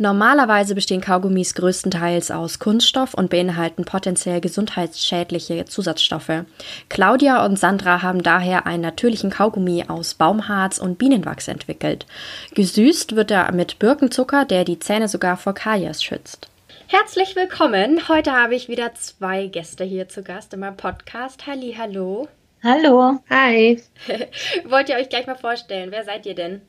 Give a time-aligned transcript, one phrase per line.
[0.00, 6.44] Normalerweise bestehen Kaugummis größtenteils aus Kunststoff und beinhalten potenziell gesundheitsschädliche Zusatzstoffe.
[6.88, 12.06] Claudia und Sandra haben daher einen natürlichen Kaugummi aus Baumharz und Bienenwachs entwickelt.
[12.54, 16.48] Gesüßt wird er mit Birkenzucker, der die Zähne sogar vor Karies schützt.
[16.86, 18.08] Herzlich willkommen.
[18.08, 21.48] Heute habe ich wieder zwei Gäste hier zu Gast in meinem Podcast.
[21.48, 22.28] Halli, hallo.
[22.62, 23.18] Hallo.
[23.30, 23.82] Hi.
[24.64, 25.90] Wollt ihr euch gleich mal vorstellen?
[25.90, 26.62] Wer seid ihr denn?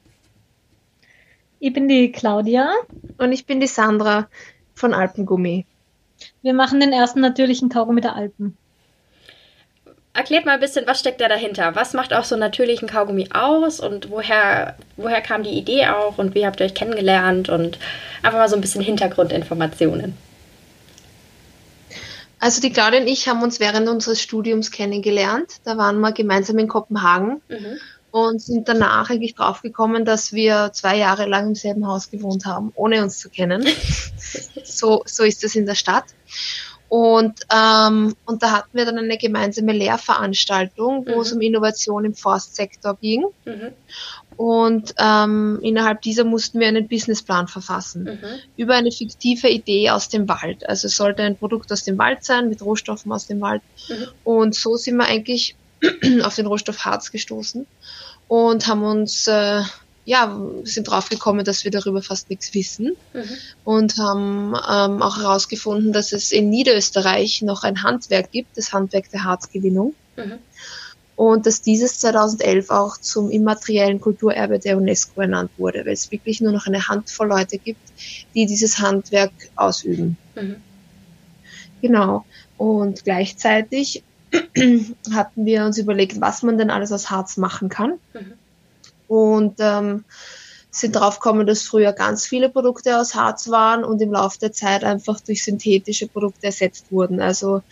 [1.59, 2.71] Ich bin die Claudia.
[3.17, 4.29] Und ich bin die Sandra
[4.73, 5.65] von Alpengummi.
[6.41, 8.57] Wir machen den ersten natürlichen Kaugummi der Alpen.
[10.13, 11.75] Erklärt mal ein bisschen, was steckt da dahinter?
[11.75, 16.17] Was macht auch so einen natürlichen Kaugummi aus und woher, woher kam die Idee auch
[16.17, 17.77] und wie habt ihr euch kennengelernt und
[18.23, 20.17] einfach mal so ein bisschen Hintergrundinformationen.
[22.39, 25.57] Also die Claudia und ich haben uns während unseres Studiums kennengelernt.
[25.65, 27.41] Da waren wir gemeinsam in Kopenhagen.
[27.49, 27.79] Mhm
[28.11, 32.71] und sind danach eigentlich draufgekommen, dass wir zwei Jahre lang im selben Haus gewohnt haben,
[32.75, 33.65] ohne uns zu kennen.
[34.63, 36.05] so, so ist es in der Stadt.
[36.89, 41.21] Und, ähm, und da hatten wir dann eine gemeinsame Lehrveranstaltung, wo mhm.
[41.21, 43.25] es um Innovation im Forstsektor ging.
[43.45, 43.73] Mhm.
[44.35, 48.39] Und ähm, innerhalb dieser mussten wir einen Businessplan verfassen mhm.
[48.57, 50.67] über eine fiktive Idee aus dem Wald.
[50.67, 53.61] Also es sollte ein Produkt aus dem Wald sein, mit Rohstoffen aus dem Wald.
[53.87, 54.07] Mhm.
[54.23, 55.55] Und so sind wir eigentlich
[56.23, 57.65] auf den Rohstoff Harz gestoßen
[58.27, 59.61] und haben uns, äh,
[60.05, 63.23] ja, sind draufgekommen, dass wir darüber fast nichts wissen mhm.
[63.63, 69.09] und haben ähm, auch herausgefunden, dass es in Niederösterreich noch ein Handwerk gibt, das Handwerk
[69.11, 69.93] der Harzgewinnung.
[70.15, 70.39] Mhm.
[71.15, 76.39] Und dass dieses 2011 auch zum immateriellen Kulturerbe der UNESCO ernannt wurde, weil es wirklich
[76.39, 77.91] nur noch eine Handvoll Leute gibt,
[78.33, 80.17] die dieses Handwerk ausüben.
[80.35, 80.55] Mhm.
[81.81, 82.25] Genau.
[82.57, 84.03] Und gleichzeitig
[85.13, 87.99] hatten wir uns überlegt, was man denn alles aus Harz machen kann.
[88.13, 88.33] Mhm.
[89.07, 90.05] Und ähm,
[90.71, 94.51] sind drauf gekommen, dass früher ganz viele Produkte aus Harz waren und im Laufe der
[94.51, 97.21] Zeit einfach durch synthetische Produkte ersetzt wurden.
[97.21, 97.63] Also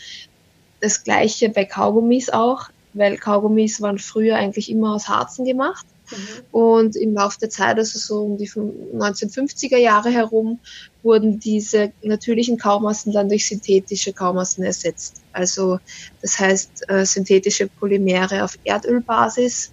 [0.82, 5.86] das gleiche bei Kaugummis auch, weil Kaugummis waren früher eigentlich immer aus Harzen gemacht.
[6.12, 6.44] Mhm.
[6.52, 10.60] Und im Laufe der Zeit, also so um die 1950er Jahre herum,
[11.04, 15.22] wurden diese natürlichen Kaumassen dann durch synthetische Kaumassen ersetzt.
[15.34, 15.80] Also
[16.22, 19.72] das heißt äh, synthetische Polymere auf Erdölbasis,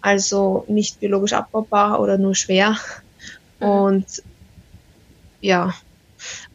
[0.00, 2.76] also nicht biologisch abbaubar oder nur schwer.
[3.60, 3.66] Mhm.
[3.66, 4.22] Und
[5.40, 5.74] ja,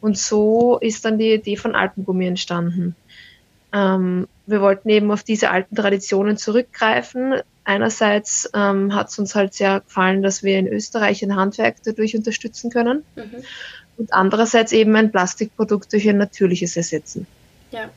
[0.00, 2.96] und so ist dann die Idee von Alpengummi entstanden.
[3.72, 9.54] Ähm, wir wollten eben auf diese alten Traditionen zurückgreifen, einerseits ähm, hat es uns halt
[9.54, 13.44] sehr gefallen, dass wir in Österreich ein Handwerk dadurch unterstützen können mhm.
[13.98, 17.26] und andererseits eben ein Plastikprodukt durch ein natürliches ersetzen.
[17.70, 17.90] Ja.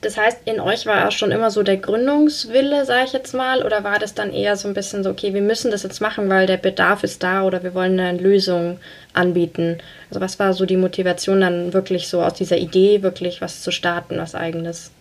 [0.00, 3.64] Das heißt, in euch war auch schon immer so der Gründungswille, sage ich jetzt mal,
[3.64, 6.28] oder war das dann eher so ein bisschen so, okay, wir müssen das jetzt machen,
[6.28, 8.78] weil der Bedarf ist da oder wir wollen eine Lösung
[9.12, 9.78] anbieten?
[10.08, 13.72] Also was war so die Motivation dann wirklich so aus dieser Idee, wirklich was zu
[13.72, 14.92] starten, was eigenes?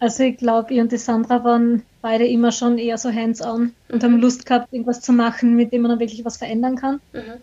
[0.00, 4.04] Also ich glaube, ich und die Sandra waren beide immer schon eher so hands-on und
[4.04, 7.00] haben Lust gehabt, irgendwas zu machen, mit dem man dann wirklich was verändern kann.
[7.12, 7.40] Mhm.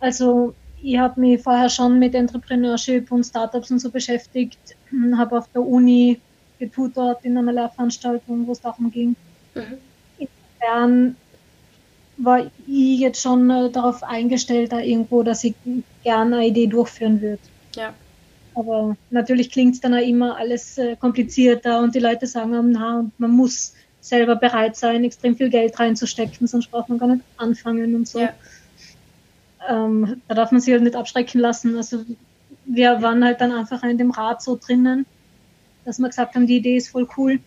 [0.00, 4.58] Also ich habe mich vorher schon mit Entrepreneurship und Startups und so beschäftigt,
[5.16, 6.20] habe auf der Uni
[6.58, 9.14] getutort in einer Lehrveranstaltung, wo es darum ging.
[9.54, 9.78] Mhm.
[10.18, 11.16] Insofern
[12.16, 15.54] war ich jetzt schon äh, darauf eingestellt, da irgendwo, dass ich
[16.02, 17.42] gerne eine Idee durchführen würde.
[17.76, 17.94] Ja.
[18.54, 23.04] Aber natürlich klingt es dann auch immer alles äh, komplizierter und die Leute sagen, na,
[23.18, 27.94] man muss selber bereit sein, extrem viel Geld reinzustecken, sonst braucht man gar nicht anfangen
[27.94, 28.20] und so.
[28.20, 28.30] Ja.
[29.68, 31.76] Ähm, da darf man sich halt nicht abschrecken lassen.
[31.76, 32.04] Also
[32.64, 35.06] wir waren halt dann einfach in dem Rat so drinnen,
[35.84, 37.40] dass wir gesagt haben, die Idee ist voll cool.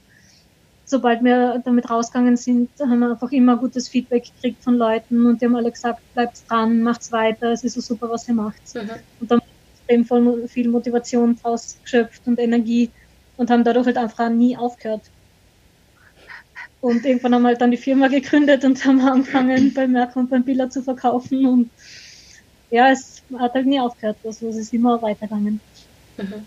[0.85, 5.41] Sobald wir damit rausgegangen sind, haben wir einfach immer gutes Feedback gekriegt von Leuten und
[5.41, 8.61] die haben alle gesagt, bleibt dran, macht's weiter, es ist so super, was ihr macht.
[8.75, 8.91] Mhm.
[9.19, 9.41] Und dann
[9.87, 12.89] extrem viel Motivation draus geschöpft und Energie
[13.37, 15.01] und haben dadurch halt einfach nie aufgehört.
[16.81, 20.29] Und irgendwann haben wir halt dann die Firma gegründet und haben angefangen, bei Merck und
[20.29, 21.45] beim Billa zu verkaufen.
[21.45, 21.69] Und
[22.69, 24.17] ja, es hat halt nie aufgehört.
[24.23, 25.59] Also es ist immer weitergegangen.
[26.17, 26.45] Mhm.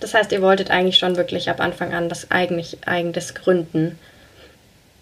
[0.00, 3.98] Das heißt, ihr wolltet eigentlich schon wirklich ab Anfang an das eigentlich eigenes gründen.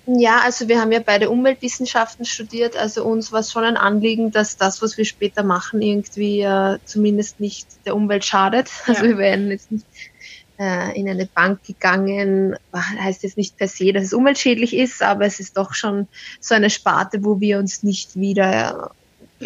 [0.07, 4.33] Ja, also wir haben ja beide Umweltwissenschaften studiert, also uns war es schon ein Anliegen,
[4.33, 8.69] dass das, was wir später machen, irgendwie äh, zumindest nicht der Umwelt schadet.
[8.87, 8.95] Ja.
[8.95, 9.87] Also wir werden jetzt nicht
[10.59, 15.25] äh, in eine Bank gegangen, heißt jetzt nicht per se, dass es umweltschädlich ist, aber
[15.25, 16.09] es ist doch schon
[16.41, 18.91] so eine Sparte, wo wir uns nicht wieder,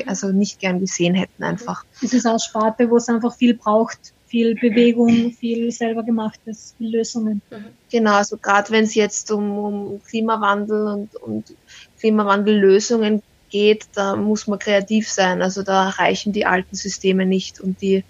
[0.06, 1.84] also nicht gern gesehen hätten einfach.
[2.02, 6.74] Es ist auch eine Sparte, wo es einfach viel braucht viel Bewegung, viel selber gemachtes,
[6.76, 7.40] viel Lösungen.
[7.50, 7.64] Mhm.
[7.90, 11.54] Genau, also gerade wenn es jetzt um, um Klimawandel und, und
[11.98, 15.40] Klimawandellösungen geht, da muss man kreativ sein.
[15.40, 18.04] Also da reichen die alten Systeme nicht und die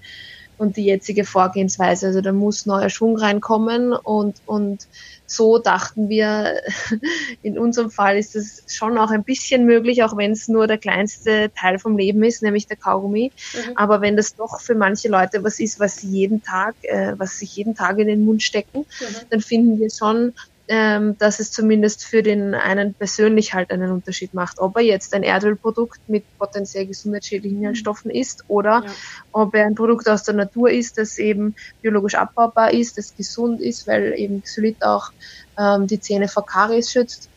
[0.58, 2.06] und die jetzige Vorgehensweise.
[2.06, 4.86] Also da muss neuer Schwung reinkommen und, und
[5.26, 6.60] so dachten wir,
[7.42, 10.78] in unserem Fall ist es schon auch ein bisschen möglich, auch wenn es nur der
[10.78, 13.32] kleinste Teil vom Leben ist, nämlich der Kaugummi.
[13.54, 13.76] Mhm.
[13.76, 17.38] Aber wenn das doch für manche Leute was ist, was sie jeden Tag, äh, was
[17.38, 19.16] sich jeden Tag in den Mund stecken, mhm.
[19.30, 20.32] dann finden wir schon,
[20.68, 25.14] ähm, dass es zumindest für den einen persönlich halt einen Unterschied macht, ob er jetzt
[25.14, 28.92] ein Erdölprodukt mit potenziell gesundheitsschädlichen Inhaltsstoffen ist oder ja.
[29.32, 33.60] ob er ein Produkt aus der Natur ist, das eben biologisch abbaubar ist, das gesund
[33.60, 35.12] ist, weil eben Xylit auch
[35.58, 37.28] ähm, die Zähne vor Karies schützt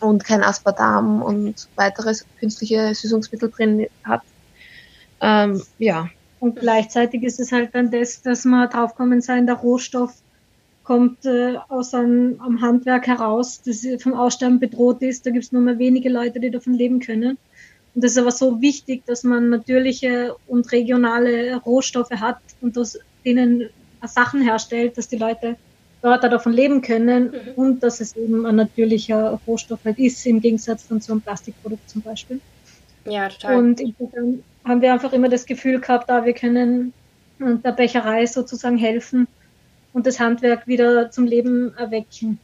[0.00, 4.22] und kein Aspartam und weiteres künstliche Süßungsmittel drin hat.
[5.20, 6.08] Ähm, ja.
[6.40, 10.14] Und gleichzeitig ist es halt dann das, dass man draufkommen sein, der Rohstoff
[10.84, 15.26] kommt äh, aus einem, einem Handwerk heraus, das vom Aussterben bedroht ist.
[15.26, 17.38] Da gibt es nur mehr wenige Leute, die davon leben können.
[17.94, 22.98] Und das ist aber so wichtig, dass man natürliche und regionale Rohstoffe hat und aus
[23.24, 23.70] denen
[24.06, 25.56] Sachen herstellt, dass die Leute
[26.02, 27.52] dort davon leben können mhm.
[27.56, 31.88] und dass es eben ein natürlicher Rohstoff halt ist, im Gegensatz dann zu einem Plastikprodukt
[31.88, 32.40] zum Beispiel.
[33.06, 33.56] Ja, total.
[33.56, 36.92] Und insofern haben wir einfach immer das Gefühl gehabt, da wir können
[37.38, 39.26] der Becherei sozusagen helfen,
[39.94, 42.38] und das Handwerk wieder zum Leben erwecken.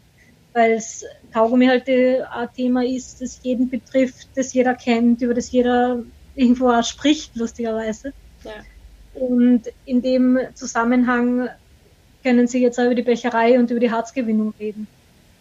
[0.55, 5.51] Weil es Kaugummi halt ein Thema ist, das jeden betrifft, das jeder kennt, über das
[5.53, 6.03] jeder
[6.35, 8.13] irgendwo auch spricht, lustigerweise.
[8.45, 8.53] Ja.
[9.15, 11.49] Und in dem Zusammenhang
[12.23, 14.87] können sie jetzt auch über die Becherei und über die Harzgewinnung reden.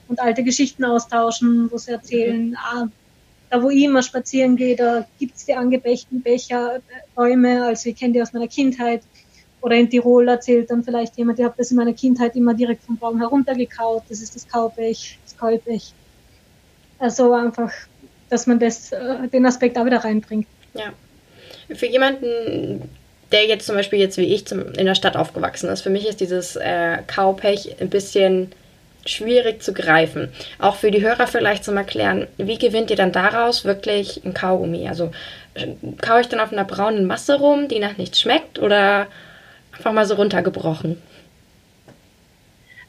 [0.08, 2.58] Und alte Geschichten austauschen, wo sie erzählen, mhm.
[2.58, 2.88] ah,
[3.50, 8.22] da wo ich immer spazieren gehe, da gibt's die angebächten Becherbäume, also ich kenne die
[8.22, 9.02] aus meiner Kindheit.
[9.62, 12.84] Oder in Tirol erzählt dann vielleicht jemand, ich habe das in meiner Kindheit immer direkt
[12.84, 15.94] vom Baum heruntergekaut, das ist das Kaupech, das Kaupech.
[16.98, 17.72] Also einfach,
[18.30, 20.48] dass man das, äh, den Aspekt auch wieder reinbringt.
[20.74, 20.94] Ja.
[21.76, 22.90] Für jemanden,
[23.32, 26.08] der jetzt zum Beispiel jetzt wie ich zum, in der Stadt aufgewachsen ist, für mich
[26.08, 28.52] ist dieses äh, Kaupech ein bisschen
[29.06, 30.30] schwierig zu greifen.
[30.60, 34.88] Auch für die Hörer vielleicht zum Erklären, wie gewinnt ihr dann daraus wirklich ein Kaugummi?
[34.88, 35.12] Also
[35.54, 35.68] äh,
[36.02, 39.08] kaue ich dann auf einer braunen Masse rum, die nach nichts schmeckt oder
[39.80, 41.02] Einfach mal so runtergebrochen.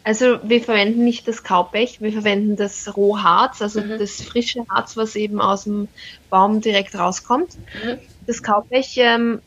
[0.02, 3.96] Also wir verwenden nicht das Kaupech, wir verwenden das Rohharz, also mhm.
[3.96, 5.86] das frische Harz, was eben aus dem
[6.30, 7.56] Baum direkt rauskommt.
[7.84, 7.98] Mhm.
[8.26, 9.40] Das Kaupech ähm,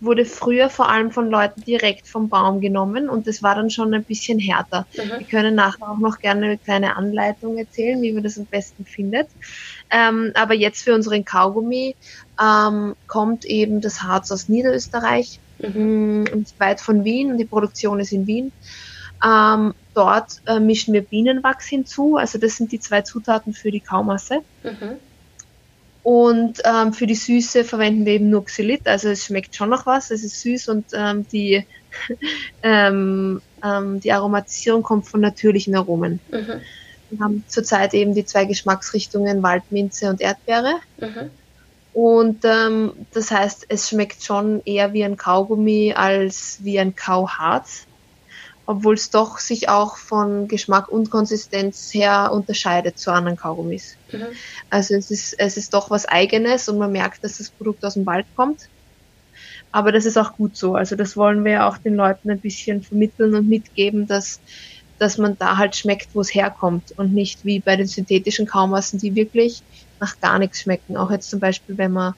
[0.00, 3.92] wurde früher vor allem von Leuten direkt vom Baum genommen und das war dann schon
[3.92, 4.86] ein bisschen härter.
[4.96, 5.18] Mhm.
[5.18, 8.86] Wir können nachher auch noch gerne eine kleine Anleitung erzählen, wie man das am besten
[8.86, 9.28] findet.
[9.90, 11.94] Ähm, aber jetzt für unseren Kaugummi
[12.40, 16.24] ähm, kommt eben das Harz aus Niederösterreich mhm.
[16.34, 18.52] nicht weit von Wien und die Produktion ist in Wien.
[19.24, 23.80] Ähm, dort äh, mischen wir Bienenwachs hinzu, also das sind die zwei Zutaten für die
[23.80, 24.40] Kaumasse.
[24.62, 24.96] Mhm.
[26.02, 29.86] Und ähm, für die Süße verwenden wir eben nur Xylit, also es schmeckt schon noch
[29.86, 31.66] was, es ist süß und ähm, die,
[32.62, 36.20] ähm, ähm, die Aromatisierung kommt von natürlichen Aromen.
[36.30, 36.60] Mhm.
[37.10, 40.74] Wir haben zurzeit eben die zwei Geschmacksrichtungen Waldminze und Erdbeere.
[41.00, 41.30] Mhm.
[41.96, 47.86] Und ähm, das heißt, es schmeckt schon eher wie ein Kaugummi als wie ein Kauharz,
[48.66, 53.96] obwohl es doch sich auch von Geschmack und Konsistenz her unterscheidet zu anderen Kaugummis.
[54.12, 54.26] Mhm.
[54.68, 57.94] Also es ist, es ist doch was Eigenes und man merkt, dass das Produkt aus
[57.94, 58.68] dem Wald kommt.
[59.72, 60.74] Aber das ist auch gut so.
[60.74, 64.38] Also das wollen wir auch den Leuten ein bisschen vermitteln und mitgeben, dass,
[64.98, 68.98] dass man da halt schmeckt, wo es herkommt und nicht wie bei den synthetischen Kaumassen,
[68.98, 69.62] die wirklich
[70.00, 70.96] nach gar nichts schmecken.
[70.96, 72.14] Auch jetzt zum Beispiel, wenn man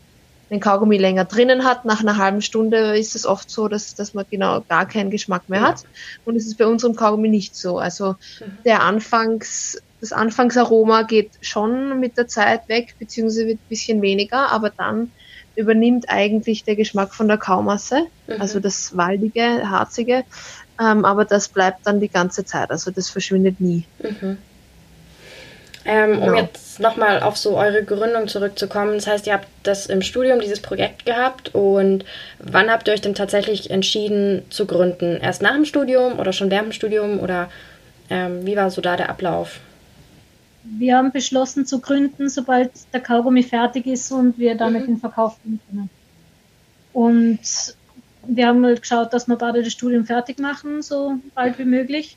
[0.50, 4.14] den Kaugummi länger drinnen hat, nach einer halben Stunde ist es oft so, dass, dass
[4.14, 5.84] man genau gar keinen Geschmack mehr hat.
[6.24, 7.78] Und es ist bei unserem Kaugummi nicht so.
[7.78, 8.58] Also mhm.
[8.64, 14.50] der Anfangs, das Anfangsaroma geht schon mit der Zeit weg, beziehungsweise wird ein bisschen weniger,
[14.50, 15.10] aber dann
[15.54, 18.40] übernimmt eigentlich der Geschmack von der Kaumasse, mhm.
[18.40, 20.24] also das waldige, harzige,
[20.80, 23.84] ähm, aber das bleibt dann die ganze Zeit, also das verschwindet nie.
[24.00, 24.38] Mhm.
[25.90, 26.38] Ähm, um genau.
[26.38, 28.94] jetzt nochmal auf so eure Gründung zurückzukommen.
[28.94, 32.04] Das heißt, ihr habt das im Studium, dieses Projekt gehabt und
[32.38, 35.18] wann habt ihr euch denn tatsächlich entschieden zu gründen?
[35.20, 37.48] Erst nach dem Studium oder schon während dem Studium oder
[38.10, 39.60] ähm, wie war so da der Ablauf?
[40.76, 44.94] wir haben beschlossen zu gründen, sobald der Kaugummi fertig ist und wir damit mhm.
[44.94, 45.90] in Verkauf gehen können.
[46.92, 47.40] Und
[48.26, 52.16] wir haben halt geschaut, dass wir beide das Studium fertig machen, so bald wie möglich.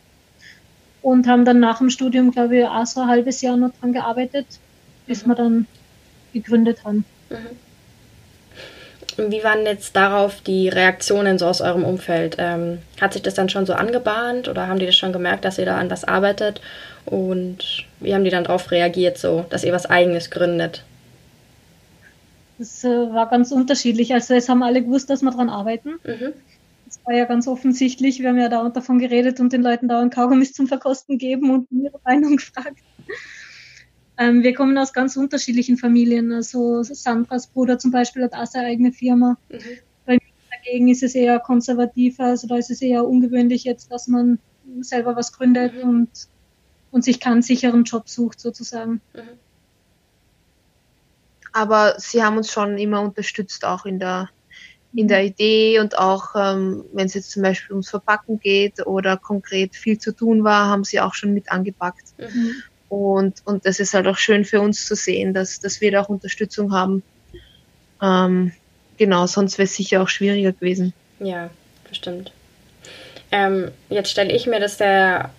[1.01, 3.93] Und haben dann nach dem Studium, glaube ich, auch so ein halbes Jahr noch dran
[3.93, 4.45] gearbeitet,
[5.07, 5.29] bis mhm.
[5.29, 5.67] wir dann
[6.33, 7.05] gegründet haben.
[7.29, 7.57] Mhm.
[9.17, 12.37] Wie waren jetzt darauf die Reaktionen so aus eurem Umfeld?
[12.39, 15.57] Ähm, hat sich das dann schon so angebahnt oder haben die das schon gemerkt, dass
[15.57, 16.61] ihr da an was arbeitet?
[17.05, 20.83] Und wie haben die dann darauf reagiert, so, dass ihr was Eigenes gründet?
[22.57, 24.13] Das äh, war ganz unterschiedlich.
[24.13, 25.99] Also es haben alle gewusst, dass wir daran arbeiten.
[26.03, 26.33] Mhm.
[26.91, 28.19] Das war ja ganz offensichtlich.
[28.19, 31.67] Wir haben ja dauernd davon geredet und den Leuten dauernd Kaugummis zum Verkosten geben und
[31.71, 32.79] ihre Meinung gefragt.
[34.17, 36.33] Ähm, wir kommen aus ganz unterschiedlichen Familien.
[36.33, 39.37] Also Sandras Bruder zum Beispiel hat auch seine eigene Firma.
[39.49, 39.59] Mhm.
[40.05, 40.19] Bei mir
[40.51, 42.25] dagegen ist es eher konservativer.
[42.25, 44.39] Also da ist es eher ungewöhnlich jetzt, dass man
[44.81, 45.89] selber was gründet mhm.
[45.89, 46.09] und,
[46.91, 48.99] und sich keinen sicheren Job sucht sozusagen.
[49.13, 49.39] Mhm.
[51.53, 54.29] Aber sie haben uns schon immer unterstützt, auch in der,
[54.93, 59.17] in der Idee und auch, ähm, wenn es jetzt zum Beispiel ums Verpacken geht oder
[59.17, 62.13] konkret viel zu tun war, haben sie auch schon mit angepackt.
[62.17, 62.55] Mhm.
[62.89, 66.01] Und, und das ist halt auch schön für uns zu sehen, dass, dass wir da
[66.01, 67.03] auch Unterstützung haben.
[68.01, 68.51] Ähm,
[68.97, 70.93] genau, sonst wäre es sicher auch schwieriger gewesen.
[71.19, 71.49] Ja,
[71.87, 72.33] bestimmt.
[73.31, 75.29] Ähm, jetzt stelle ich mir das sehr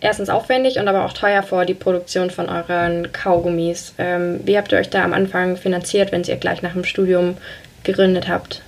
[0.00, 3.94] erstens aufwendig und aber auch teuer vor, die Produktion von euren Kaugummis.
[3.96, 7.38] Ähm, wie habt ihr euch da am Anfang finanziert, wenn ihr gleich nach dem Studium
[7.82, 8.62] gegründet habt?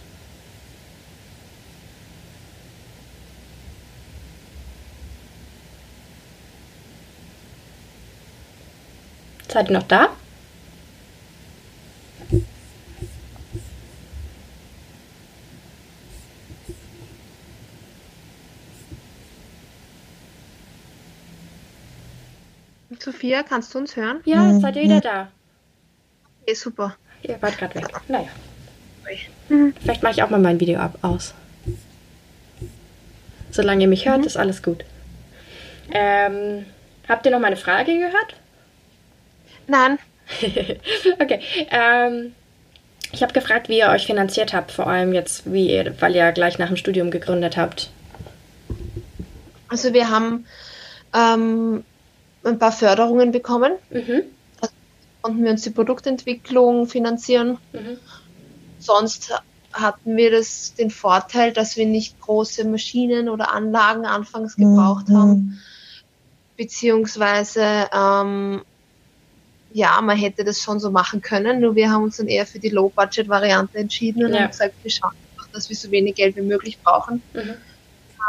[9.48, 10.08] Seid ihr noch da?
[22.98, 24.20] Sophia, kannst du uns hören?
[24.24, 25.28] Ja, seid ihr wieder da?
[26.42, 26.96] Okay, super.
[27.22, 27.88] Ihr wart gerade weg.
[28.08, 28.28] Naja.
[29.48, 29.74] Mhm.
[29.80, 31.34] Vielleicht mache ich auch mal mein Video ab aus.
[33.50, 34.26] Solange ihr mich hört, mhm.
[34.26, 34.84] ist alles gut.
[35.92, 36.64] Ähm,
[37.08, 38.36] habt ihr noch meine Frage gehört?
[39.72, 39.98] Nein.
[41.18, 41.40] okay.
[41.70, 42.34] Ähm,
[43.10, 46.30] ich habe gefragt, wie ihr euch finanziert habt, vor allem jetzt, wie ihr, weil ihr
[46.32, 47.90] gleich nach dem Studium gegründet habt.
[49.68, 50.44] Also wir haben
[51.14, 51.84] ähm,
[52.44, 53.72] ein paar Förderungen bekommen.
[53.88, 54.24] Mhm.
[54.60, 54.74] Also
[55.22, 57.56] konnten wir uns die Produktentwicklung finanzieren.
[57.72, 57.96] Mhm.
[58.78, 59.32] Sonst
[59.72, 65.16] hatten wir das, den Vorteil, dass wir nicht große Maschinen oder Anlagen anfangs gebraucht mhm.
[65.16, 65.62] haben,
[66.58, 68.60] beziehungsweise ähm,
[69.72, 72.58] ja, man hätte das schon so machen können, nur wir haben uns dann eher für
[72.58, 74.40] die Low-Budget-Variante entschieden und ja.
[74.40, 77.22] haben gesagt, wir schauen einfach, dass wir so wenig Geld wie möglich brauchen.
[77.32, 77.54] Mhm.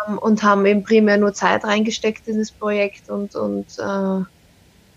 [0.07, 4.25] Um, ähm, und haben eben primär nur Zeit reingesteckt in das Projekt und, und äh,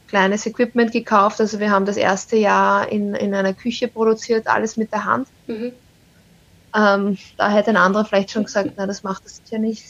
[0.08, 1.40] kleines Equipment gekauft.
[1.40, 5.28] Also wir haben das erste Jahr in, in einer Küche produziert, alles mit der Hand.
[5.46, 5.72] Mhm.
[6.74, 9.84] Ähm, da hätte ein anderer vielleicht schon gesagt, na, das macht das sicher nicht.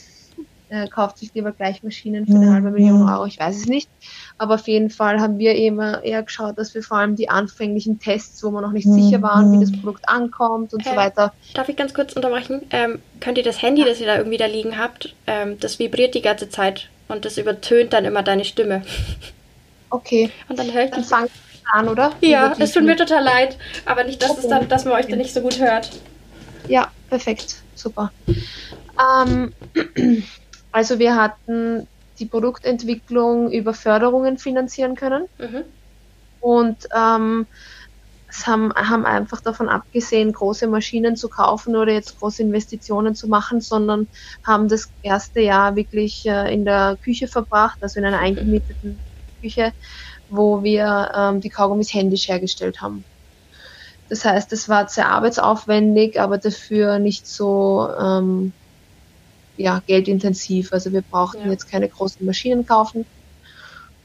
[0.69, 3.89] Er kauft sich lieber gleich Maschinen für eine halbe Million Euro, ich weiß es nicht.
[4.37, 8.01] Aber auf jeden Fall haben wir immer eher geschaut, dass wir vor allem die anfänglichen
[8.01, 11.33] Tests, wo wir noch nicht sicher waren, wie das Produkt ankommt und äh, so weiter.
[11.55, 12.63] Darf ich ganz kurz unterbrechen?
[12.71, 16.15] Ähm, könnt ihr das Handy, das ihr da irgendwie da liegen habt, ähm, das vibriert
[16.15, 18.83] die ganze Zeit und das übertönt dann immer deine Stimme.
[19.91, 20.31] Okay.
[20.49, 21.29] Und dann höre ich dann fangen
[21.73, 22.13] an, oder?
[22.21, 24.41] Ja, es tut mir total leid, aber nicht, dass, okay.
[24.43, 25.91] es dann, dass man euch dann nicht so gut hört.
[26.69, 28.13] Ja, perfekt, super.
[28.27, 29.53] Ähm,
[30.77, 35.27] also wir hatten die Produktentwicklung über Förderungen finanzieren können.
[35.39, 35.65] Mhm.
[36.39, 37.47] Und ähm,
[38.29, 43.27] es haben, haben einfach davon abgesehen, große Maschinen zu kaufen oder jetzt große Investitionen zu
[43.27, 44.07] machen, sondern
[44.45, 49.01] haben das erste Jahr wirklich äh, in der Küche verbracht, also in einer eingemieteten
[49.41, 49.73] Küche,
[50.29, 53.07] wo wir ähm, die Kaugummis händisch hergestellt haben.
[54.11, 58.53] Das heißt, es war sehr arbeitsaufwendig, aber dafür nicht so ähm,
[59.57, 60.73] ja, geldintensiv.
[60.73, 61.51] Also wir brauchten ja.
[61.51, 63.07] jetzt keine großen Maschinen kaufen.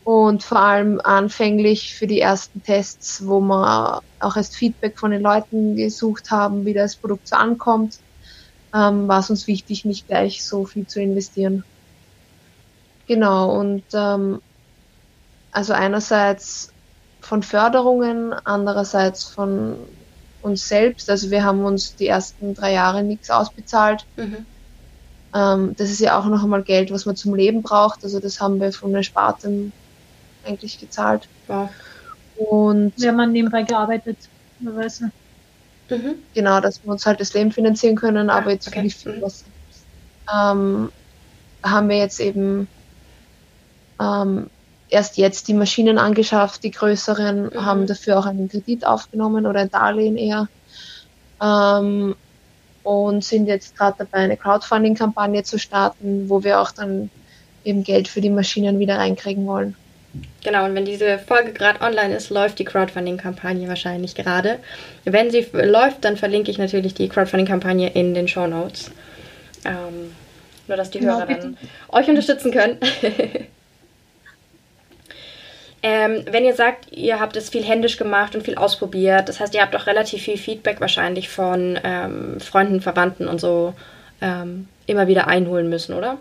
[0.03, 5.21] Und vor allem anfänglich für die ersten Tests, wo wir auch erst Feedback von den
[5.21, 7.99] Leuten gesucht haben, wie das Produkt so ankommt,
[8.73, 11.63] ähm, war es uns wichtig, nicht gleich so viel zu investieren.
[13.07, 14.41] Genau, und ähm,
[15.51, 16.71] also einerseits
[17.19, 19.75] von Förderungen, andererseits von
[20.41, 21.09] uns selbst.
[21.09, 24.05] Also wir haben uns die ersten drei Jahre nichts ausbezahlt.
[24.15, 24.45] Mhm.
[25.33, 28.03] Ähm, das ist ja auch noch einmal Geld, was man zum Leben braucht.
[28.03, 29.71] Also das haben wir von der Sparte
[30.45, 31.27] eigentlich gezahlt.
[31.47, 31.69] Ja.
[32.35, 34.17] Und wir haben nebenbei gearbeitet,
[34.59, 35.03] weiß
[35.89, 36.15] Mhm.
[36.33, 38.81] Genau, dass wir uns halt das Leben finanzieren können, ja, aber jetzt okay.
[38.81, 39.21] nicht viel mhm.
[39.21, 39.43] was.
[40.33, 40.89] Ähm,
[41.63, 42.67] haben wir jetzt eben
[43.99, 44.49] ähm,
[44.89, 47.65] erst jetzt die Maschinen angeschafft, die größeren, mhm.
[47.65, 50.47] haben dafür auch einen Kredit aufgenommen oder ein Darlehen eher.
[51.41, 52.15] Ähm,
[52.83, 57.09] und sind jetzt gerade dabei, eine Crowdfunding-Kampagne zu starten, wo wir auch dann
[57.63, 59.75] eben Geld für die Maschinen wieder reinkriegen wollen.
[60.43, 64.59] Genau, und wenn diese Folge gerade online ist, läuft die Crowdfunding-Kampagne wahrscheinlich gerade.
[65.05, 68.91] Wenn sie läuft, dann verlinke ich natürlich die Crowdfunding-Kampagne in den Show Notes.
[69.63, 70.11] Ähm,
[70.67, 71.57] nur, dass die genau, Hörer dann
[71.89, 72.77] euch unterstützen können.
[75.83, 79.53] ähm, wenn ihr sagt, ihr habt es viel händisch gemacht und viel ausprobiert, das heißt,
[79.55, 83.73] ihr habt auch relativ viel Feedback wahrscheinlich von ähm, Freunden, Verwandten und so
[84.21, 86.17] ähm, immer wieder einholen müssen, oder?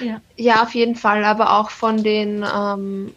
[0.00, 0.20] Ja.
[0.36, 3.14] ja, auf jeden Fall, aber auch von den ähm,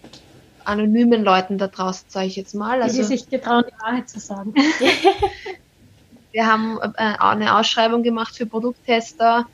[0.65, 2.81] anonymen Leuten da draußen, sage ich jetzt mal.
[2.81, 4.53] Also, die sich getrauen, die Wahrheit zu sagen.
[6.33, 9.47] Wir haben äh, eine Ausschreibung gemacht für Produkttester,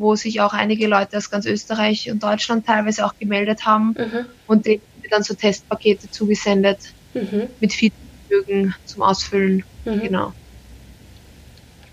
[0.00, 4.26] wo sich auch einige Leute aus ganz Österreich und Deutschland teilweise auch gemeldet haben mhm.
[4.46, 6.78] und denen dann so Testpakete zugesendet
[7.14, 7.48] mhm.
[7.60, 9.62] mit Feedbögen zum Ausfüllen.
[9.84, 10.00] Mhm.
[10.00, 10.32] Genau.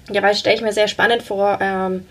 [0.10, 2.06] Ja, weil stelle ich mir sehr spannend vor, ähm,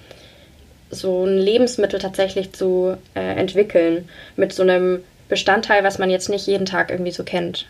[0.90, 6.46] so ein Lebensmittel tatsächlich zu äh, entwickeln mit so einem Bestandteil, was man jetzt nicht
[6.46, 7.66] jeden Tag irgendwie so kennt.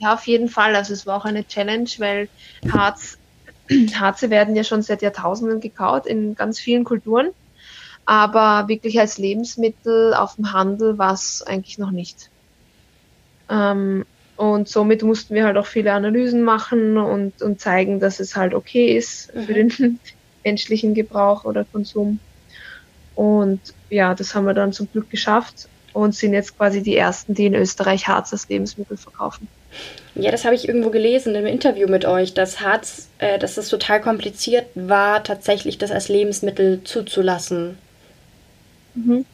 [0.00, 0.74] Ja, auf jeden Fall.
[0.74, 2.28] Also es war auch eine Challenge, weil
[2.72, 3.16] Harz,
[3.94, 7.30] Harze werden ja schon seit Jahrtausenden gekaut in ganz vielen Kulturen.
[8.04, 12.30] Aber wirklich als Lebensmittel auf dem Handel war es eigentlich noch nicht.
[13.48, 14.04] Ähm,
[14.36, 18.54] und somit mussten wir halt auch viele Analysen machen und, und zeigen, dass es halt
[18.54, 19.42] okay ist mhm.
[19.42, 20.00] für den
[20.44, 22.18] menschlichen Gebrauch oder Konsum.
[23.14, 27.34] Und ja, das haben wir dann zum Glück geschafft und sind jetzt quasi die ersten,
[27.34, 29.46] die in Österreich Harz als Lebensmittel verkaufen.
[30.14, 33.68] Ja, das habe ich irgendwo gelesen im Interview mit euch, dass Harz, äh, dass es
[33.68, 37.78] total kompliziert war, tatsächlich das als Lebensmittel zuzulassen.
[38.94, 39.24] Mhm.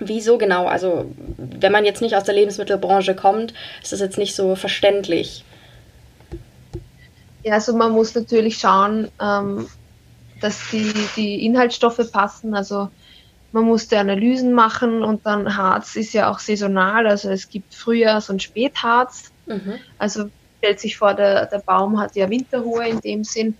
[0.00, 0.66] Wieso genau?
[0.66, 5.44] Also, wenn man jetzt nicht aus der Lebensmittelbranche kommt, ist das jetzt nicht so verständlich.
[7.44, 9.68] Ja, also man muss natürlich schauen, ähm,
[10.40, 12.54] dass die, die Inhaltsstoffe passen.
[12.54, 12.88] Also
[13.52, 17.06] man musste Analysen machen und dann Harz ist ja auch saisonal.
[17.06, 19.30] Also es gibt Frühjahrs- und Spätharz.
[19.46, 19.74] Mhm.
[19.98, 23.56] Also stellt sich vor, der, der Baum hat ja Winterruhe in dem Sinn.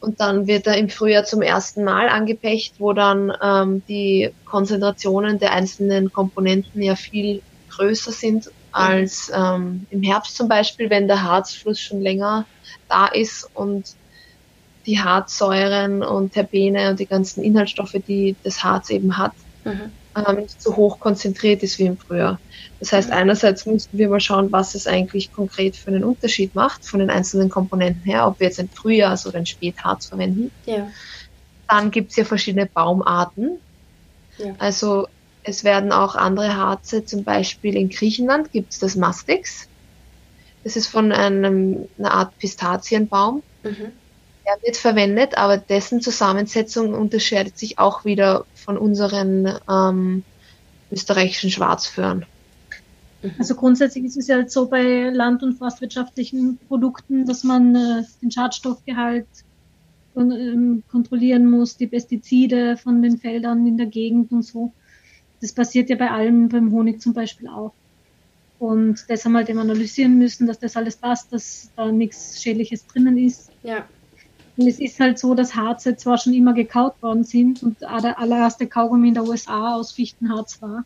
[0.00, 5.38] Und dann wird er im Frühjahr zum ersten Mal angepecht, wo dann ähm, die Konzentrationen
[5.38, 11.22] der einzelnen Komponenten ja viel größer sind als ähm, im Herbst zum Beispiel, wenn der
[11.22, 12.46] Harzfluss schon länger
[12.88, 13.94] da ist und
[14.86, 19.32] die Harzsäuren und Terpene und die ganzen Inhaltsstoffe, die das Harz eben hat,
[19.64, 19.92] mhm.
[20.16, 22.38] ähm, nicht so hoch konzentriert ist wie im Frühjahr.
[22.80, 23.14] Das heißt, mhm.
[23.14, 27.10] einerseits müssten wir mal schauen, was es eigentlich konkret für einen Unterschied macht von den
[27.10, 30.50] einzelnen Komponenten her, ob wir jetzt ein Frühjahrs- oder ein Spätharz verwenden.
[30.66, 30.88] Ja.
[31.68, 33.58] Dann gibt es ja verschiedene Baumarten.
[34.38, 34.54] Ja.
[34.58, 35.06] Also
[35.44, 39.68] es werden auch andere Harze, zum Beispiel in Griechenland gibt es das Mastix.
[40.64, 43.42] Das ist von einem, einer Art Pistazienbaum.
[43.64, 43.92] Mhm.
[44.44, 50.24] Der wird verwendet, aber dessen Zusammensetzung unterscheidet sich auch wieder von unseren ähm,
[50.90, 52.26] österreichischen Schwarzföhren.
[53.22, 53.32] Mhm.
[53.38, 58.30] Also grundsätzlich ist es ja so bei land- und forstwirtschaftlichen Produkten, dass man äh, den
[58.30, 59.26] Schadstoffgehalt
[60.16, 64.72] ähm, kontrollieren muss, die Pestizide von den Feldern in der Gegend und so.
[65.40, 67.72] Das passiert ja bei allem, beim Honig zum Beispiel auch.
[68.58, 72.40] Und das haben wir halt eben analysieren müssen, dass das alles passt, dass da nichts
[72.40, 73.50] Schädliches drinnen ist.
[73.64, 73.84] Ja.
[74.56, 78.18] Und es ist halt so, dass Harze zwar schon immer gekaut worden sind und der
[78.18, 80.84] allererste Kaugummi in der USA aus Fichtenharz war,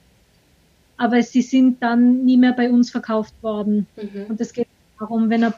[0.97, 3.87] aber sie sind dann nie mehr bei uns verkauft worden.
[3.97, 4.27] Mhm.
[4.29, 5.55] Und es geht darum, wenn er,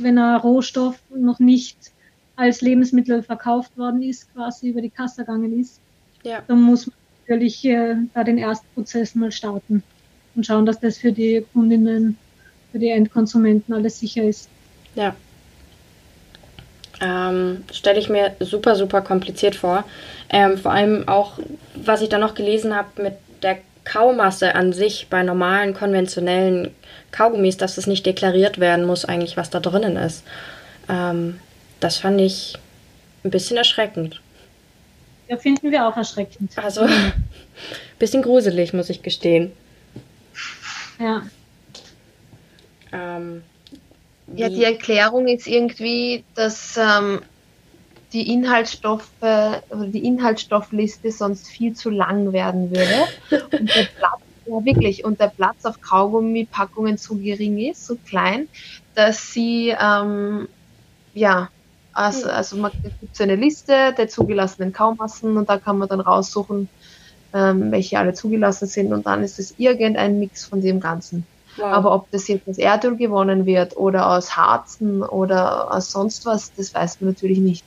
[0.00, 1.76] wenn ein Rohstoff noch nicht
[2.36, 5.80] als Lebensmittel verkauft worden ist, quasi über die Kasse gegangen ist,
[6.22, 6.42] ja.
[6.46, 9.82] dann muss man natürlich äh, da den Erstprozess mal starten
[10.34, 12.16] und schauen, dass das für die Kundinnen,
[12.70, 14.48] für die Endkonsumenten alles sicher ist.
[14.94, 15.16] Ja,
[17.00, 19.84] ähm, Stelle ich mir super, super kompliziert vor.
[20.28, 21.38] Ähm, vor allem auch,
[21.74, 26.74] was ich da noch gelesen habe mit der Kaumasse an sich bei normalen, konventionellen
[27.10, 30.24] Kaugummis, dass es nicht deklariert werden muss, eigentlich, was da drinnen ist.
[30.88, 31.40] Ähm,
[31.80, 32.58] das fand ich
[33.24, 34.20] ein bisschen erschreckend.
[35.28, 36.52] Ja, finden wir auch erschreckend.
[36.58, 37.12] Also, ein
[37.98, 39.52] bisschen gruselig, muss ich gestehen.
[40.98, 41.22] Ja.
[42.92, 43.42] Ähm,
[44.34, 47.20] ja, die Erklärung ist irgendwie, dass ähm,
[48.12, 53.06] die Inhaltsstoffe oder die Inhaltsstoffliste sonst viel zu lang werden würde.
[53.52, 58.48] Und der Platz, ja wirklich, und der Platz auf Kaugummipackungen so gering ist, so klein,
[58.94, 60.48] dass sie ähm,
[61.14, 61.50] ja
[61.92, 66.00] also, also man gibt so eine Liste der zugelassenen Kaumassen und da kann man dann
[66.00, 66.68] raussuchen,
[67.34, 71.26] ähm, welche alle zugelassen sind und dann ist es irgendein Mix von dem Ganzen.
[71.56, 71.64] Wow.
[71.64, 76.52] Aber ob das jetzt aus Erdöl gewonnen wird oder aus Harzen oder aus sonst was,
[76.54, 77.64] das weiß man natürlich nicht.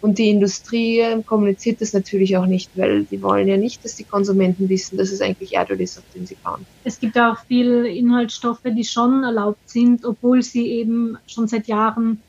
[0.00, 4.04] Und die Industrie kommuniziert das natürlich auch nicht, weil die wollen ja nicht, dass die
[4.04, 6.66] Konsumenten wissen, dass es eigentlich Erdöl ist, auf dem sie fahren.
[6.84, 12.20] Es gibt auch viele Inhaltsstoffe, die schon erlaubt sind, obwohl sie eben schon seit Jahren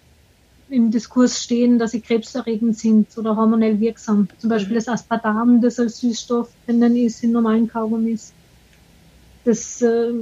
[0.69, 4.27] im Diskurs stehen, dass sie krebserregend sind oder hormonell wirksam.
[4.37, 4.79] Zum Beispiel mhm.
[4.79, 8.33] das Aspartam, das als Süßstoff drinnen ist in normalen Kaugummis.
[9.45, 10.13] Das äh,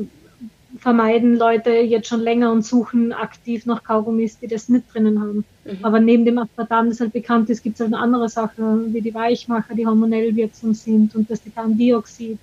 [0.86, 5.43] vermeiden Leute jetzt schon länger und suchen aktiv nach Kaugummis, die das nicht drinnen haben.
[5.63, 5.80] Mhm.
[5.82, 9.15] Aber neben dem Aspartam, das halt bekannt ist, gibt es halt andere Sachen, wie die
[9.15, 12.38] Weichmacher, die hormonell wirksam sind und das Titandioxid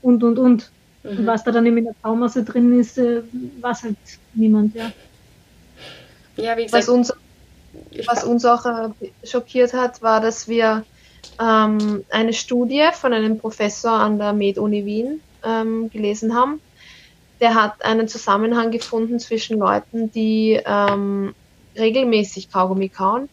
[0.00, 0.70] und, und, und.
[1.02, 1.10] Mhm.
[1.10, 3.20] Und was da dann eben in der Kaumasse drin ist, äh,
[3.60, 3.96] weiß halt
[4.32, 4.90] niemand, ja.
[6.38, 6.84] Ja, wie gesagt.
[6.84, 7.12] Was uns,
[8.06, 8.88] was uns auch äh,
[9.24, 10.86] schockiert hat, war, dass wir
[11.38, 16.62] ähm, eine Studie von einem Professor an der Med-Uni Wien ähm, gelesen haben,
[17.42, 21.34] der hat einen Zusammenhang gefunden zwischen Leuten, die ähm,
[21.76, 23.28] regelmäßig Kaugummi kauen.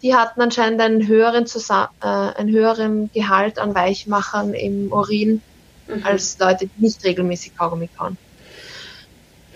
[0.00, 5.42] Die hatten anscheinend einen höheren, Zusa äh, einen höheren Gehalt an Weichmachern im Urin
[5.88, 6.04] mhm.
[6.04, 8.16] als Leute, die nicht regelmäßig Kaugummi kauen.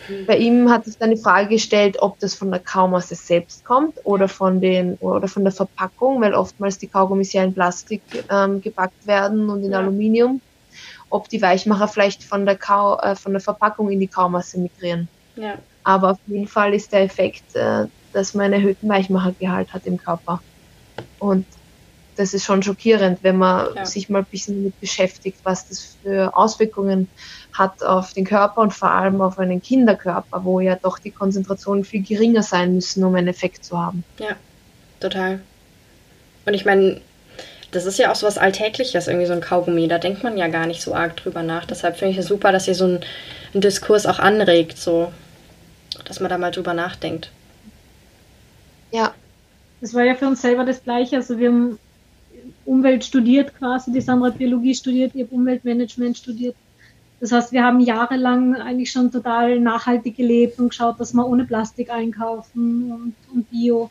[0.09, 0.27] Mhm.
[0.27, 4.01] Bei ihm hat sich dann die Frage gestellt, ob das von der Kaumasse selbst kommt
[4.03, 8.61] oder von, den, oder von der Verpackung, weil oftmals die Kaugummis ja in Plastik ähm,
[8.61, 9.79] gepackt werden und in ja.
[9.79, 10.41] Aluminium
[11.11, 15.09] ob die Weichmacher vielleicht von der, Kau, äh, von der Verpackung in die Kaumasse migrieren.
[15.37, 15.55] Ja.
[15.85, 19.99] Aber auf jeden Fall ist der Effekt, äh, dass man einen erhöhten Weichmachergehalt hat im
[19.99, 20.41] Körper.
[21.19, 21.47] Und
[22.17, 23.85] das ist schon schockierend, wenn man ja.
[23.85, 27.09] sich mal ein bisschen damit beschäftigt, was das für Auswirkungen
[27.53, 31.85] hat auf den Körper und vor allem auf einen Kinderkörper, wo ja doch die Konzentrationen
[31.85, 34.03] viel geringer sein müssen, um einen Effekt zu haben.
[34.19, 34.37] Ja,
[35.01, 35.41] total.
[36.47, 37.01] Und ich meine,
[37.77, 39.87] das ist ja auch so was Alltägliches, irgendwie so ein Kaugummi.
[39.87, 41.67] Da denkt man ja gar nicht so arg drüber nach.
[41.67, 43.01] Deshalb finde ich es super, dass ihr so einen,
[43.53, 45.13] einen Diskurs auch anregt, so,
[46.07, 47.31] dass man da mal drüber nachdenkt.
[48.93, 49.15] Ja.
[49.83, 51.17] Das war ja für uns selber das Gleiche.
[51.17, 51.79] Also wir haben
[52.65, 56.57] Umwelt studiert quasi, die Sandra hat Biologie studiert, ihr habt Umweltmanagement studiert.
[57.21, 61.45] Das heißt, wir haben jahrelang eigentlich schon total nachhaltig gelebt und geschaut, dass wir ohne
[61.45, 63.91] Plastik einkaufen und, und Bio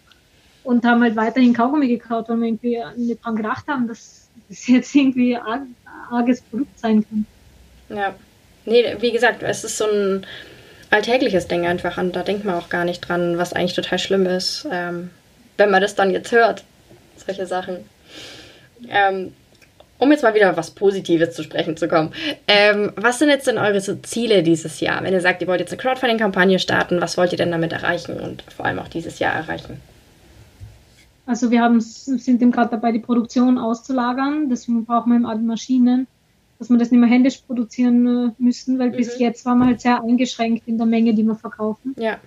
[0.66, 4.68] und haben halt weiterhin Kaugummi gekauft, weil wir irgendwie nicht dran gedacht haben, dass das
[4.68, 5.76] jetzt irgendwie ein
[6.12, 7.26] arges Produkt sein kann.
[7.90, 8.16] Ja.
[8.66, 10.26] Nee, wie gesagt, es ist so ein
[10.90, 14.26] alltägliches Ding einfach und da denkt man auch gar nicht dran, was eigentlich total schlimm
[14.26, 15.12] ist, ähm,
[15.58, 16.64] wenn man das dann jetzt hört.
[17.16, 17.78] Solche Sachen.
[18.90, 19.34] Ähm,
[19.98, 22.14] um jetzt mal wieder was Positives zu sprechen zu kommen.
[22.48, 25.04] Ähm, was sind jetzt denn eure so Ziele dieses Jahr?
[25.04, 28.20] Wenn ihr sagt, ihr wollt jetzt eine Crowdfunding-Kampagne starten, was wollt ihr denn damit erreichen
[28.20, 29.80] und vor allem auch dieses Jahr erreichen?
[31.26, 34.50] Also wir haben, sind eben gerade dabei, die Produktion auszulagern.
[34.50, 36.08] Deswegen brauchen wir eben Maschinen,
[36.60, 38.98] dass wir das nicht mehr händisch produzieren äh, müssen, weil mhm.
[38.98, 41.96] bis jetzt waren wir halt sehr eingeschränkt in der Menge, die wir verkaufen.
[41.98, 42.18] Ja.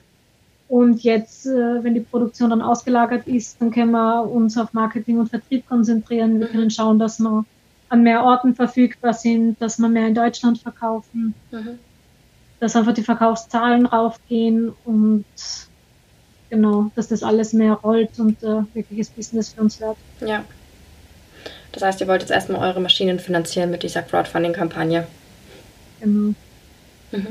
[0.69, 5.19] Und jetzt, äh, wenn die Produktion dann ausgelagert ist, dann können wir uns auf Marketing
[5.19, 6.41] und Vertrieb konzentrieren.
[6.41, 6.53] Wir mhm.
[6.53, 7.45] können schauen, dass wir
[7.89, 11.79] an mehr Orten verfügbar sind, dass wir mehr in Deutschland verkaufen, mhm.
[12.61, 15.25] dass einfach die Verkaufszahlen raufgehen und
[16.51, 19.97] genau, dass das alles mehr rollt und äh, wirkliches Business für uns wird.
[20.21, 20.45] Ja.
[21.73, 25.07] Das heißt, ihr wollt jetzt erstmal eure Maschinen finanzieren mit dieser Crowdfunding-Kampagne.
[26.01, 26.35] Genau.
[27.13, 27.27] Mhm.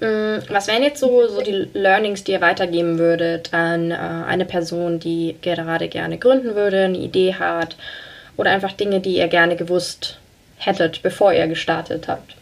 [0.00, 4.44] Mm, was wären jetzt so, so die Learnings, die ihr weitergeben würdet an äh, eine
[4.44, 7.76] Person, die gerade gerne gründen würde, eine Idee hat
[8.36, 10.18] oder einfach Dinge, die ihr gerne gewusst
[10.56, 12.34] hättet, bevor ihr gestartet habt?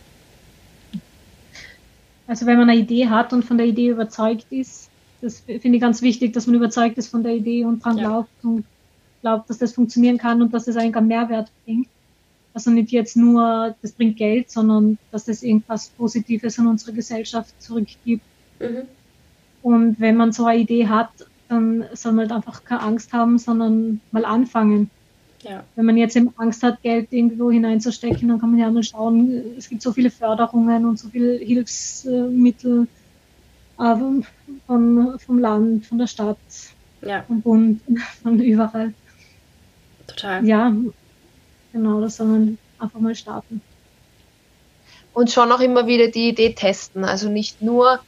[2.26, 5.80] Also wenn man eine Idee hat und von der Idee überzeugt ist, das finde ich
[5.80, 8.08] ganz wichtig, dass man überzeugt ist von der Idee und dran ja.
[8.08, 8.64] glaubt und
[9.20, 11.88] glaubt, dass das funktionieren kann und dass das eigentlich einen Mehrwert bringt.
[12.54, 17.54] Also nicht jetzt nur, das bringt Geld, sondern dass das irgendwas Positives an unsere Gesellschaft
[17.62, 18.24] zurückgibt.
[18.60, 18.82] Mhm.
[19.62, 21.10] Und wenn man so eine Idee hat,
[21.48, 24.90] dann soll man halt einfach keine Angst haben, sondern mal anfangen.
[25.42, 25.64] Ja.
[25.74, 29.68] Wenn man jetzt Angst hat, Geld irgendwo hineinzustecken, dann kann man ja mal schauen, es
[29.68, 32.86] gibt so viele Förderungen und so viele Hilfsmittel
[33.78, 33.96] äh,
[34.66, 36.38] von, vom Land, von der Stadt,
[37.00, 37.22] ja.
[37.22, 37.80] vom Bund,
[38.22, 38.94] von überall.
[40.06, 40.46] Total.
[40.46, 40.72] Ja,
[41.72, 43.60] genau, das soll man einfach mal starten.
[45.14, 48.00] Und schon auch immer wieder die Idee testen, also nicht nur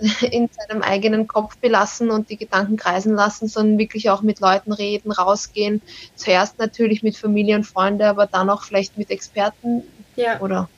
[0.30, 4.72] in seinem eigenen Kopf belassen und die Gedanken kreisen lassen, sondern wirklich auch mit Leuten
[4.72, 5.82] reden, rausgehen.
[6.14, 9.82] Zuerst natürlich mit Familie und Freunde, aber dann auch vielleicht mit Experten
[10.16, 10.40] ja.
[10.40, 10.68] oder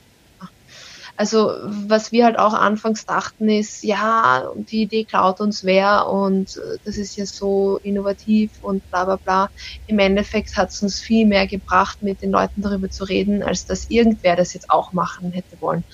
[1.16, 6.57] Also was wir halt auch anfangs dachten ist, ja, die Idee klaut uns wer und
[6.57, 9.50] äh, das ist ja so innovativ und bla bla bla.
[9.87, 13.66] Im Endeffekt hat es uns viel mehr gebracht, mit den Leuten darüber zu reden, als
[13.66, 15.85] dass irgendwer das jetzt auch machen hätte wollen.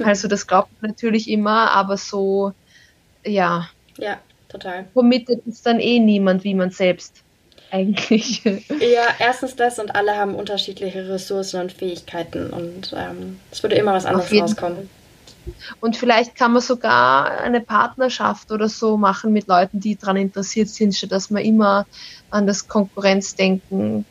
[0.00, 2.52] Also das glaubt man natürlich immer, aber so,
[3.24, 3.68] ja.
[3.98, 4.86] Ja, total.
[4.94, 7.22] Committed ist dann eh niemand wie man selbst
[7.70, 8.42] eigentlich.
[8.80, 13.94] Ja, erstens das und alle haben unterschiedliche Ressourcen und Fähigkeiten und ähm, es würde immer
[13.94, 14.88] was anderes rauskommen.
[15.80, 20.68] Und vielleicht kann man sogar eine Partnerschaft oder so machen mit Leuten, die daran interessiert
[20.68, 21.86] sind, statt dass man immer
[22.30, 24.04] an das Konkurrenzdenken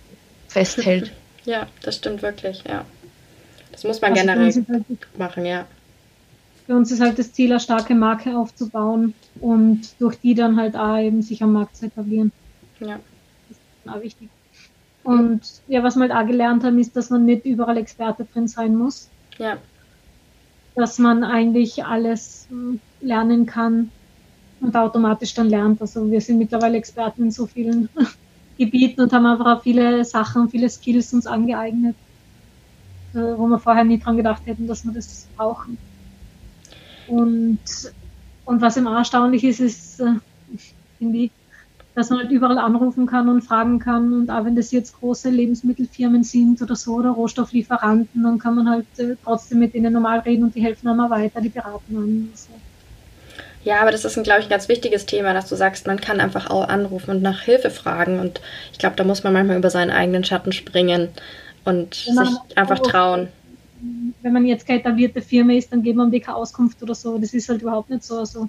[0.48, 1.12] festhält.
[1.44, 2.86] Ja, das stimmt wirklich, ja.
[3.72, 5.66] Das muss man also generell halt machen, ja.
[6.66, 10.76] Für uns ist halt das Ziel, eine starke Marke aufzubauen und durch die dann halt
[10.76, 12.32] auch eben sich am Markt zu etablieren.
[12.80, 13.00] Ja
[13.88, 14.30] auch wichtig.
[15.04, 18.48] Und ja, was wir halt auch gelernt haben, ist, dass man nicht überall Experte drin
[18.48, 19.10] sein muss.
[19.38, 19.58] Ja.
[20.76, 23.90] Dass man eigentlich alles hm, lernen kann
[24.60, 25.82] und automatisch dann lernt.
[25.82, 27.90] Also wir sind mittlerweile Experten in so vielen
[28.58, 31.96] Gebieten und haben einfach auch viele Sachen, viele Skills uns angeeignet,
[33.14, 35.78] wo wir vorher nie dran gedacht hätten, dass wir das brauchen.
[37.08, 37.60] Und,
[38.46, 40.14] und was immer erstaunlich ist, ist, äh,
[41.00, 41.32] ich,
[41.96, 44.14] dass man halt überall anrufen kann und fragen kann.
[44.14, 48.70] Und auch wenn das jetzt große Lebensmittelfirmen sind oder so oder Rohstofflieferanten, dann kann man
[48.70, 52.30] halt äh, trotzdem mit denen normal reden und die helfen einmal weiter, die beraten einen.
[52.32, 52.50] Also.
[53.64, 56.20] Ja, aber das ist, glaube ich, ein ganz wichtiges Thema, dass du sagst, man kann
[56.20, 58.20] einfach auch anrufen und nach Hilfe fragen.
[58.20, 61.10] Und ich glaube, da muss man manchmal über seinen eigenen Schatten springen
[61.66, 63.28] und sich einfach trauen.
[64.22, 66.94] Wenn man jetzt keine etablierte Firma ist, dann geben wir um die keine Auskunft oder
[66.94, 67.18] so.
[67.18, 68.18] Das ist halt überhaupt nicht so.
[68.20, 68.48] Also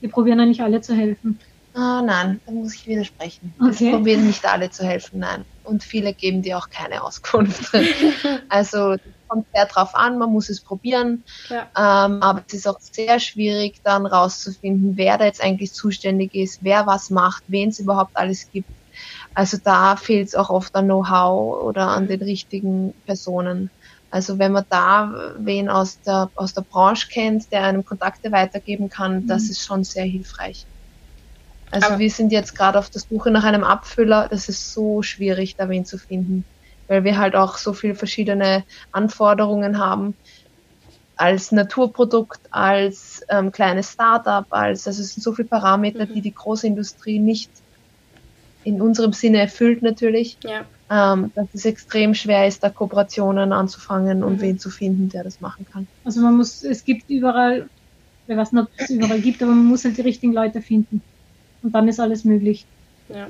[0.00, 1.38] wir probieren eigentlich alle zu helfen.
[1.76, 3.54] Ah, nein, da muss ich widersprechen.
[3.60, 3.88] Okay.
[3.88, 5.44] Es probieren nicht alle zu helfen, nein.
[5.62, 7.70] Und viele geben dir auch keine Auskunft.
[8.48, 11.22] also es kommt sehr drauf an, man muss es probieren.
[11.50, 11.66] Ja.
[11.76, 16.60] Ähm, aber es ist auch sehr schwierig, dann rauszufinden, wer da jetzt eigentlich zuständig ist,
[16.62, 18.70] wer was macht, wen es überhaupt alles gibt.
[19.36, 23.68] Also da fehlt es auch oft an Know-how oder an den richtigen Personen.
[24.10, 28.88] Also wenn man da wen aus der, aus der Branche kennt, der einem Kontakte weitergeben
[28.88, 29.26] kann, mhm.
[29.26, 30.64] das ist schon sehr hilfreich.
[31.70, 34.26] Also Aber wir sind jetzt gerade auf der Suche nach einem Abfüller.
[34.30, 36.46] Das ist so schwierig, da wen zu finden,
[36.88, 40.14] weil wir halt auch so viele verschiedene Anforderungen haben
[41.16, 46.14] als Naturprodukt, als ähm, kleines Startup, als also es sind so viele Parameter, mhm.
[46.14, 47.50] die die große Industrie nicht
[48.66, 50.36] in unserem Sinne erfüllt natürlich.
[50.42, 50.64] Ja.
[50.88, 54.40] Ähm, dass es extrem schwer ist, da Kooperationen anzufangen und mhm.
[54.40, 55.86] wen zu finden, der das machen kann.
[56.04, 57.68] Also man muss, es gibt überall,
[58.26, 61.00] ich weiß nicht, ob es überall gibt, aber man muss halt die richtigen Leute finden.
[61.62, 62.66] Und dann ist alles möglich.
[63.08, 63.28] Ja.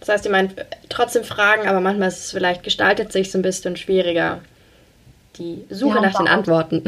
[0.00, 0.50] Das heißt, ich meine,
[0.88, 4.40] trotzdem Fragen, aber manchmal ist es vielleicht, gestaltet sich so ein bisschen schwieriger.
[5.38, 6.82] Die Suche ja, nach den Antworten.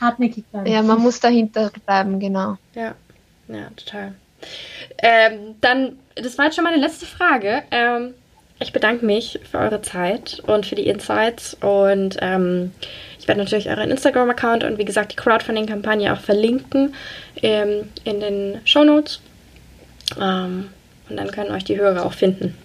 [0.00, 0.66] Hartnäckig bleiben.
[0.66, 2.56] Ja, man muss dahinter bleiben, genau.
[2.74, 2.94] Ja,
[3.48, 4.14] ja, total.
[4.98, 7.62] Ähm, dann, das war jetzt schon meine letzte Frage.
[7.70, 8.14] Ähm,
[8.60, 12.72] ich bedanke mich für eure Zeit und für die Insights und ähm,
[13.18, 16.94] ich werde natürlich euren Instagram-Account und wie gesagt die Crowdfunding-Kampagne auch verlinken
[17.42, 19.20] ähm, in den Show Notes.
[20.20, 20.70] Ähm,
[21.08, 22.56] und dann können euch die Hörer auch finden.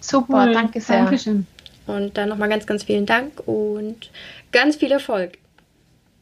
[0.00, 0.52] Super, cool.
[0.52, 0.98] danke sehr.
[0.98, 1.46] Dankeschön.
[1.86, 4.10] Und dann nochmal ganz, ganz vielen Dank und
[4.52, 5.38] ganz viel Erfolg.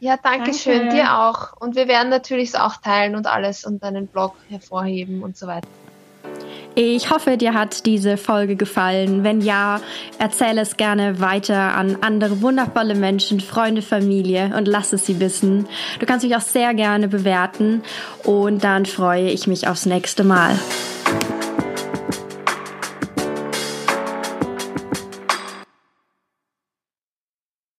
[0.03, 1.53] Ja, danke schön, dir auch.
[1.61, 5.47] Und wir werden natürlich es auch teilen und alles und deinen Blog hervorheben und so
[5.47, 5.69] weiter.
[6.75, 9.23] Ich hoffe, dir hat diese Folge gefallen.
[9.23, 9.81] Wenn ja,
[10.19, 15.69] erzähle es gerne weiter an andere wundervolle Menschen, Freunde, Familie und lass es sie wissen.
[16.01, 17.85] Du kannst mich auch sehr gerne bewerten
[18.25, 20.59] und dann freue ich mich aufs nächste Mal.